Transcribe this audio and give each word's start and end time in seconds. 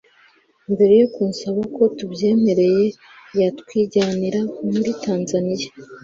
mbere 0.73 0.93
yo 1.01 1.07
kunsaba 1.15 1.61
ko 1.75 1.83
tubyemeye 1.97 2.81
yatwijyanira 3.39 4.39
muri 4.71 4.91
Tanzania 5.03 5.67